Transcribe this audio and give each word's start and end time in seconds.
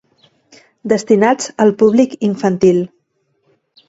Destinats 0.93 1.51
al 1.65 1.73
públic 1.81 2.15
infantil. 2.29 2.81